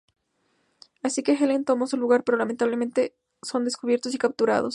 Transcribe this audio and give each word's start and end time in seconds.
Así 1.03 1.21
que 1.21 1.33
Helen 1.35 1.63
tomo 1.65 1.85
su 1.87 1.95
lugar, 1.97 2.23
pero 2.23 2.37
lamentablemente 2.39 3.15
son 3.43 3.65
descubiertos 3.65 4.15
y 4.15 4.17
capturados. 4.17 4.69